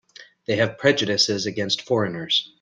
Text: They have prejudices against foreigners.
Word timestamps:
They 0.47 0.55
have 0.55 0.79
prejudices 0.79 1.45
against 1.45 1.83
foreigners. 1.83 2.49